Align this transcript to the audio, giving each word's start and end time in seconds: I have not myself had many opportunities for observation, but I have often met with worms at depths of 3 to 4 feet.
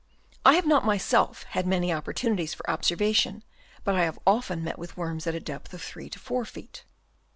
I 0.43 0.53
have 0.55 0.65
not 0.65 0.83
myself 0.83 1.43
had 1.49 1.67
many 1.67 1.93
opportunities 1.93 2.55
for 2.55 2.67
observation, 2.67 3.43
but 3.83 3.93
I 3.93 4.01
have 4.05 4.17
often 4.25 4.63
met 4.63 4.79
with 4.79 4.97
worms 4.97 5.27
at 5.27 5.45
depths 5.45 5.75
of 5.75 5.81
3 5.83 6.09
to 6.09 6.17
4 6.17 6.43
feet. 6.43 6.83